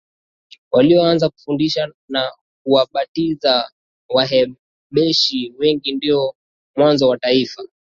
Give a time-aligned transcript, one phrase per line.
[0.71, 2.31] walioanza kufundisha na
[2.63, 3.71] kuwabatiza
[4.09, 6.35] Wahabeshi wengi Ndio
[6.75, 7.63] mwanzo wa taifa